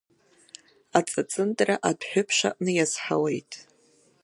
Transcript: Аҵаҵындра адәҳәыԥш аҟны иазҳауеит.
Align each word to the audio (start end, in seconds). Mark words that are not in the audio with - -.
Аҵаҵындра 0.97 1.75
адәҳәыԥш 1.89 2.37
аҟны 2.49 2.71
иазҳауеит. 2.75 3.51